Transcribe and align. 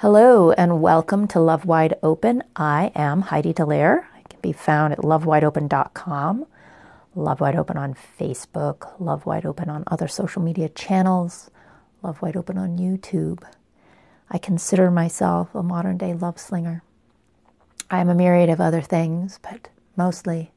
Hello 0.00 0.50
and 0.52 0.80
welcome 0.80 1.28
to 1.28 1.38
Love 1.38 1.66
Wide 1.66 1.92
Open. 2.02 2.42
I 2.56 2.90
am 2.94 3.20
Heidi 3.20 3.52
Dallaire. 3.52 4.06
I 4.14 4.22
can 4.30 4.40
be 4.40 4.50
found 4.50 4.94
at 4.94 5.00
lovewideopen.com. 5.00 6.46
Love 7.14 7.40
Wide 7.42 7.54
Open 7.54 7.76
on 7.76 7.94
Facebook, 8.18 8.98
Love 8.98 9.26
Wide 9.26 9.44
Open 9.44 9.68
on 9.68 9.84
other 9.88 10.08
social 10.08 10.40
media 10.40 10.70
channels, 10.70 11.50
Love 12.02 12.22
Wide 12.22 12.34
Open 12.34 12.56
on 12.56 12.78
YouTube. 12.78 13.42
I 14.30 14.38
consider 14.38 14.90
myself 14.90 15.54
a 15.54 15.62
modern 15.62 15.98
day 15.98 16.14
love 16.14 16.38
slinger. 16.40 16.82
I 17.90 18.00
am 18.00 18.08
a 18.08 18.14
myriad 18.14 18.48
of 18.48 18.58
other 18.58 18.80
things, 18.80 19.38
but 19.42 19.68
mostly 19.96 20.50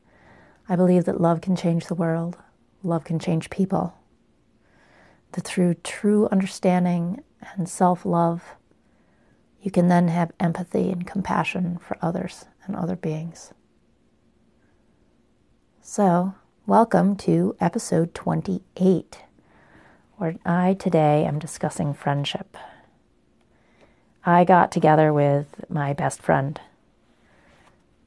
I 0.70 0.78
believe 0.78 1.04
that 1.04 1.20
love 1.20 1.42
can 1.42 1.58
change 1.58 1.88
the 1.88 1.96
world, 1.96 2.38
love 2.82 3.04
can 3.04 3.20
change 3.20 3.50
people. 3.50 3.94
That 5.34 5.44
through 5.44 5.74
true 5.84 6.30
understanding 6.32 7.22
and 7.58 7.68
self 7.68 8.06
love, 8.06 8.56
you 9.64 9.72
can 9.72 9.88
then 9.88 10.10
have 10.10 10.34
empathy 10.42 10.92
and 10.92 11.08
compassion 11.08 11.78
for 11.78 11.98
others 12.02 12.46
and 12.66 12.76
other 12.76 12.98
beings. 12.98 13.54
So, 15.82 16.36
welcome 16.66 17.16
to 17.18 17.56
episode 17.62 18.14
28, 18.14 19.24
where 20.18 20.36
I 20.46 20.74
today 20.74 21.24
am 21.24 21.40
discussing 21.40 21.94
friendship. 21.94 22.58
I 24.26 24.44
got 24.44 24.70
together 24.70 25.14
with 25.14 25.64
my 25.70 25.94
best 25.94 26.22
friend 26.22 26.60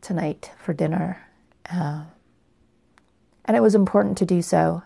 tonight 0.02 0.50
for 0.62 0.74
dinner, 0.74 1.26
uh, 1.72 2.04
and 3.46 3.56
it 3.56 3.62
was 3.62 3.74
important 3.74 4.18
to 4.18 4.26
do 4.26 4.42
so. 4.42 4.82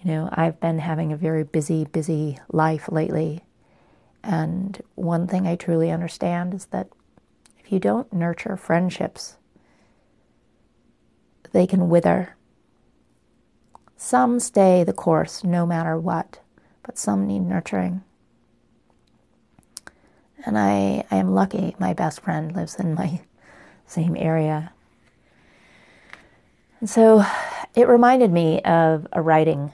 You 0.00 0.12
know, 0.12 0.28
I've 0.32 0.58
been 0.58 0.78
having 0.78 1.12
a 1.12 1.18
very 1.18 1.44
busy, 1.44 1.84
busy 1.84 2.38
life 2.50 2.88
lately 2.90 3.42
and 4.22 4.80
one 4.94 5.26
thing 5.26 5.46
I 5.46 5.56
truly 5.56 5.90
understand 5.90 6.54
is 6.54 6.66
that 6.66 6.88
if 7.58 7.72
you 7.72 7.78
don't 7.78 8.12
nurture 8.12 8.56
friendships, 8.56 9.36
they 11.52 11.66
can 11.66 11.88
wither. 11.88 12.36
Some 13.96 14.38
stay 14.40 14.84
the 14.84 14.92
course 14.92 15.42
no 15.42 15.66
matter 15.66 15.98
what, 15.98 16.40
but 16.82 16.98
some 16.98 17.26
need 17.26 17.40
nurturing. 17.40 18.02
And 20.46 20.56
I, 20.56 21.04
I 21.10 21.16
am 21.16 21.34
lucky 21.34 21.74
my 21.78 21.94
best 21.94 22.20
friend 22.20 22.54
lives 22.54 22.76
in 22.76 22.94
my 22.94 23.20
same 23.86 24.16
area. 24.16 24.72
And 26.80 26.88
so 26.88 27.24
it 27.74 27.88
reminded 27.88 28.30
me 28.30 28.60
of 28.62 29.06
a 29.12 29.20
writing 29.20 29.72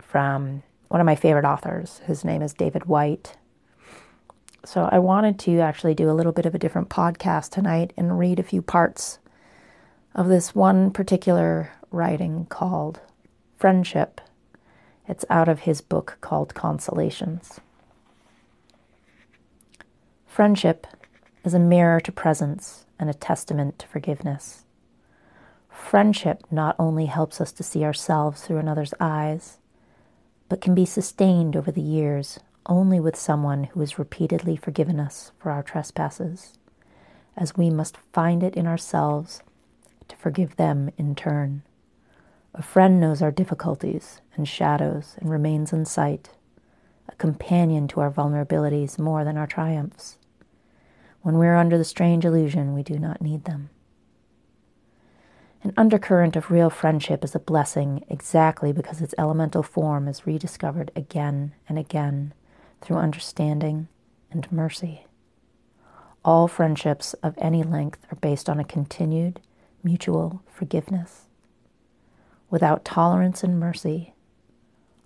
from 0.00 0.62
one 0.88 1.00
of 1.00 1.04
my 1.04 1.16
favorite 1.16 1.44
authors. 1.44 2.00
His 2.06 2.24
name 2.24 2.42
is 2.42 2.54
David 2.54 2.84
Whyte. 2.84 3.36
So 4.64 4.88
I 4.90 4.98
wanted 4.98 5.38
to 5.40 5.60
actually 5.60 5.94
do 5.94 6.10
a 6.10 6.12
little 6.12 6.32
bit 6.32 6.46
of 6.46 6.54
a 6.54 6.58
different 6.58 6.88
podcast 6.88 7.50
tonight 7.50 7.92
and 7.98 8.18
read 8.18 8.38
a 8.38 8.44
few 8.44 8.62
parts 8.62 9.18
of 10.14 10.28
this 10.28 10.54
one 10.54 10.90
particular 10.90 11.72
writing 11.90 12.46
called 12.46 13.00
Friendship. 13.58 14.22
It's 15.06 15.26
out 15.28 15.48
of 15.50 15.60
his 15.60 15.82
book 15.82 16.16
called 16.22 16.54
Consolations. 16.54 17.60
Friendship 20.26 20.86
is 21.44 21.52
a 21.52 21.58
mirror 21.58 22.00
to 22.00 22.10
presence 22.10 22.86
and 22.98 23.10
a 23.10 23.14
testament 23.14 23.78
to 23.80 23.86
forgiveness. 23.86 24.64
Friendship 25.68 26.42
not 26.50 26.74
only 26.78 27.06
helps 27.06 27.38
us 27.38 27.52
to 27.52 27.62
see 27.62 27.84
ourselves 27.84 28.42
through 28.42 28.58
another's 28.58 28.94
eyes, 28.98 29.58
but 30.48 30.62
can 30.62 30.74
be 30.74 30.86
sustained 30.86 31.54
over 31.54 31.70
the 31.70 31.82
years 31.82 32.38
only 32.66 32.98
with 32.98 33.16
someone 33.16 33.64
who 33.64 33.80
has 33.80 33.98
repeatedly 33.98 34.56
forgiven 34.56 34.98
us 34.98 35.32
for 35.38 35.50
our 35.50 35.62
trespasses, 35.62 36.58
as 37.36 37.56
we 37.56 37.68
must 37.70 37.98
find 38.12 38.42
it 38.42 38.54
in 38.54 38.66
ourselves 38.66 39.42
to 40.08 40.16
forgive 40.16 40.56
them 40.56 40.90
in 40.96 41.14
turn. 41.14 41.62
A 42.54 42.62
friend 42.62 43.00
knows 43.00 43.20
our 43.20 43.32
difficulties 43.32 44.20
and 44.36 44.48
shadows 44.48 45.16
and 45.18 45.30
remains 45.30 45.72
in 45.72 45.84
sight, 45.84 46.30
a 47.08 47.14
companion 47.16 47.88
to 47.88 48.00
our 48.00 48.10
vulnerabilities 48.10 48.98
more 48.98 49.24
than 49.24 49.36
our 49.36 49.46
triumphs. 49.46 50.18
When 51.22 51.38
we 51.38 51.46
are 51.46 51.56
under 51.56 51.76
the 51.76 51.84
strange 51.84 52.24
illusion, 52.24 52.74
we 52.74 52.82
do 52.82 52.98
not 52.98 53.20
need 53.20 53.44
them. 53.44 53.70
An 55.62 55.72
undercurrent 55.76 56.36
of 56.36 56.50
real 56.50 56.68
friendship 56.68 57.24
is 57.24 57.34
a 57.34 57.38
blessing 57.40 58.04
exactly 58.08 58.72
because 58.72 59.00
its 59.00 59.14
elemental 59.18 59.62
form 59.62 60.06
is 60.08 60.26
rediscovered 60.26 60.90
again 60.94 61.54
and 61.68 61.78
again 61.78 62.34
through 62.84 62.98
understanding 62.98 63.88
and 64.30 64.50
mercy. 64.52 65.06
All 66.24 66.46
friendships 66.46 67.14
of 67.14 67.34
any 67.38 67.62
length 67.62 68.06
are 68.12 68.16
based 68.16 68.48
on 68.48 68.60
a 68.60 68.64
continued 68.64 69.40
mutual 69.82 70.42
forgiveness. 70.52 71.22
Without 72.50 72.84
tolerance 72.84 73.42
and 73.42 73.58
mercy, 73.58 74.14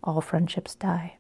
all 0.03 0.21
friendships 0.21 0.75
die. 0.75 1.17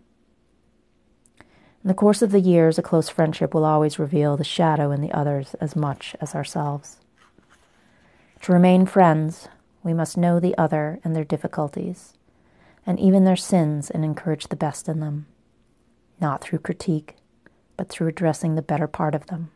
In 1.39 1.89
the 1.89 1.95
course 1.95 2.23
of 2.23 2.33
the 2.33 2.41
years, 2.41 2.77
a 2.77 2.83
close 2.83 3.09
friendship 3.09 3.55
will 3.55 3.65
always 3.65 3.99
reveal 3.99 4.37
the 4.37 4.45
shadow 4.45 4.91
in 4.91 5.01
the 5.01 5.13
others 5.13 5.55
as 5.61 5.77
much 5.77 6.17
as 6.21 6.35
ourselves. 6.35 6.99
To 8.43 8.53
remain 8.53 8.85
friends, 8.85 9.49
we 9.85 9.95
must 9.95 10.17
know 10.17 10.41
the 10.41 10.59
other 10.59 10.99
and 11.05 11.15
their 11.15 11.25
difficulties, 11.25 12.15
and 12.85 12.99
even 12.99 13.25
their 13.25 13.37
sins, 13.37 13.91
and 13.91 14.05
encourage 14.05 14.49
the 14.49 14.57
best 14.57 14.89
in 14.89 15.01
them 15.01 15.27
not 16.21 16.43
through 16.43 16.59
critique, 16.61 17.17
but 17.77 17.89
through 17.89 18.09
addressing 18.09 18.55
the 18.55 18.63
better 18.63 18.87
part 18.87 19.15
of 19.15 19.27
them, 19.27 19.51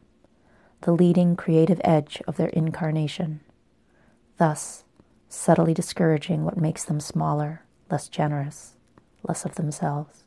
the 0.83 0.93
leading 0.93 1.37
creative 1.37 1.81
edge 1.84 2.23
of 2.27 2.37
their 2.37 2.49
incarnation, 2.49 3.41
thus 4.39 4.84
subtly 5.28 5.75
discouraging 5.75 6.45
what 6.45 6.56
makes 6.56 6.84
them 6.84 7.01
smaller, 7.01 7.65
less 7.91 8.09
generous, 8.09 8.77
less 9.22 9.45
of 9.45 9.55
themselves. 9.55 10.25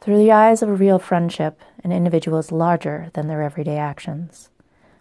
Through 0.00 0.18
the 0.18 0.32
eyes 0.32 0.62
of 0.62 0.68
a 0.68 0.74
real 0.74 0.98
friendship, 0.98 1.60
an 1.82 1.90
individual 1.90 2.38
is 2.38 2.52
larger 2.52 3.10
than 3.14 3.28
their 3.28 3.42
everyday 3.42 3.78
actions, 3.78 4.50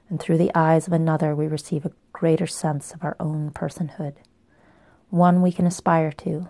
and 0.09 0.19
through 0.19 0.37
the 0.37 0.51
eyes 0.55 0.87
of 0.87 0.93
another, 0.93 1.35
we 1.35 1.47
receive 1.47 1.85
a 1.85 1.91
greater 2.13 2.47
sense 2.47 2.93
of 2.93 3.03
our 3.03 3.15
own 3.19 3.51
personhood, 3.51 4.15
one 5.09 5.41
we 5.41 5.51
can 5.51 5.67
aspire 5.67 6.11
to, 6.11 6.49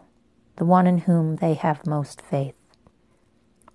the 0.57 0.65
one 0.65 0.87
in 0.87 0.99
whom 0.99 1.37
they 1.37 1.53
have 1.53 1.87
most 1.87 2.21
faith. 2.21 2.55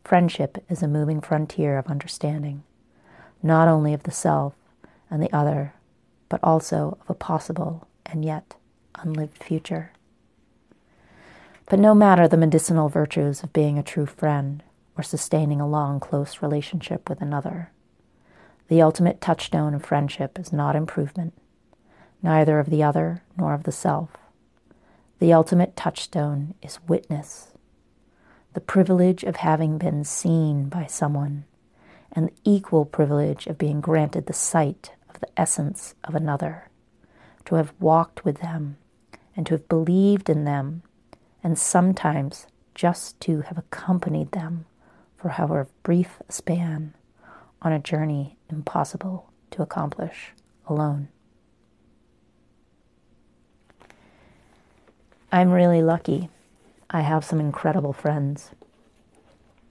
Friendship 0.05 0.65
is 0.69 0.83
a 0.83 0.88
moving 0.88 1.21
frontier 1.21 1.78
of 1.78 1.87
understanding, 1.87 2.62
not 3.43 3.69
only 3.69 3.94
of 3.94 4.03
the 4.03 4.11
self 4.11 4.55
and 5.11 5.22
the 5.22 5.33
other, 5.33 5.75
but 6.28 6.41
also 6.43 6.99
of 7.03 7.11
a 7.11 7.15
possible 7.15 7.87
and 8.06 8.25
yet 8.25 8.56
unlived 8.97 9.43
future. 9.43 9.93
But 11.66 11.78
no 11.78 11.94
matter 11.94 12.27
the 12.27 12.37
medicinal 12.37 12.88
virtues 12.88 13.43
of 13.43 13.53
being 13.53 13.78
a 13.78 13.83
true 13.83 14.06
friend 14.06 14.62
or 14.97 15.05
sustaining 15.05 15.61
a 15.61 15.69
long, 15.69 16.00
close 16.00 16.43
relationship 16.43 17.08
with 17.08 17.20
another, 17.20 17.70
the 18.69 18.82
ultimate 18.82 19.20
touchstone 19.20 19.75
of 19.75 19.85
friendship 19.85 20.38
is 20.38 20.53
not 20.53 20.75
improvement, 20.76 21.35
neither 22.23 22.58
of 22.58 22.70
the 22.70 22.82
other 22.82 23.23
nor 23.37 23.55
of 23.55 23.64
the 23.64 23.73
self. 23.73 24.11
The 25.20 25.32
ultimate 25.32 25.76
touchstone 25.76 26.55
is 26.62 26.81
witness 26.88 27.50
the 28.52 28.61
privilege 28.61 29.23
of 29.23 29.37
having 29.37 29.79
been 29.79 30.05
seen 30.05 30.69
by 30.69 30.87
someone, 30.87 31.44
and 32.12 32.29
the 32.29 32.32
equal 32.44 32.85
privilege 32.85 33.47
of 33.47 33.58
being 33.58 33.81
granted 33.81 34.26
the 34.26 34.32
sight 34.32 34.93
of 35.08 35.20
the 35.20 35.29
essence 35.41 35.94
of 36.05 36.14
another, 36.14 36.69
to 37.44 37.55
have 37.55 37.73
walked 37.79 38.25
with 38.25 38.41
them, 38.41 38.76
and 39.37 39.47
to 39.47 39.55
have 39.55 39.69
believed 39.69 40.29
in 40.29 40.44
them, 40.44 40.82
and 41.44 41.58
sometimes 41.58 42.47
just 42.75 43.20
to 43.20 43.43
have 43.43 43.58
accompanied 43.58 44.32
them 44.32 44.67
for 45.17 45.31
however 45.31 45.69
brief 45.82 46.19
a 46.29 46.32
span 46.32 46.94
on 47.62 47.73
a 47.73 47.79
journey 47.79 48.37
impossible 48.49 49.31
to 49.50 49.62
accomplish 49.62 50.32
alone. 50.67 51.08
I'm 55.31 55.50
really 55.50 55.82
lucky 55.82 56.29
I 56.92 57.02
have 57.02 57.25
some 57.25 57.38
incredible 57.40 57.92
friends. 57.92 58.50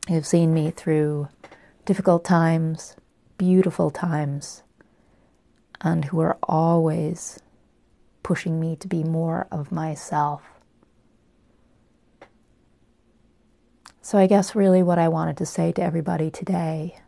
who've 0.08 0.26
seen 0.26 0.54
me 0.54 0.72
through 0.72 1.28
difficult 1.86 2.24
times, 2.26 2.96
beautiful 3.38 3.92
times, 3.92 4.64
and 5.82 6.06
who 6.06 6.20
are 6.20 6.38
always 6.44 7.40
pushing 8.24 8.60
me 8.60 8.76
to 8.78 8.88
be 8.88 9.04
more 9.04 9.48
of 9.52 9.72
myself. 9.72 10.42
So, 14.02 14.18
I 14.18 14.26
guess 14.26 14.56
really 14.56 14.82
what 14.82 14.98
I 14.98 15.10
wanted 15.10 15.38
to 15.38 15.46
say 15.46 15.72
to 15.74 15.84
everybody 15.84 16.32
today 16.32 17.00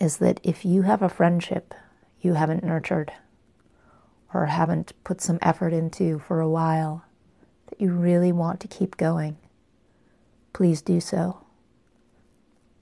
is 0.00 0.16
that 0.18 0.40
if 0.42 0.64
you 0.64 0.82
have 0.82 1.02
a 1.02 1.08
friendship 1.10 1.74
you 2.20 2.34
haven't 2.34 2.64
nurtured 2.64 3.12
or 4.32 4.46
haven't 4.46 4.92
put 5.04 5.20
some 5.20 5.38
effort 5.42 5.74
into 5.74 6.18
for 6.20 6.40
a 6.40 6.48
while, 6.48 7.04
that 7.72 7.80
you 7.82 7.90
really 7.90 8.32
want 8.32 8.60
to 8.60 8.68
keep 8.68 8.98
going, 8.98 9.38
please 10.52 10.82
do 10.82 11.00
so. 11.00 11.38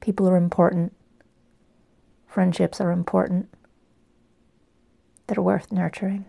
People 0.00 0.28
are 0.28 0.36
important. 0.36 0.92
Friendships 2.26 2.80
are 2.80 2.90
important. 2.90 3.48
They're 5.28 5.40
worth 5.40 5.70
nurturing 5.70 6.24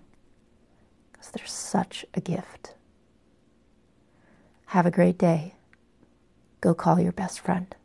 because 1.11 1.31
they're 1.31 1.47
such 1.47 2.05
a 2.13 2.21
gift. 2.21 2.75
Have 4.67 4.85
a 4.85 4.91
great 4.91 5.17
day. 5.17 5.55
Go 6.61 6.75
call 6.75 6.99
your 6.99 7.11
best 7.11 7.39
friend. 7.39 7.75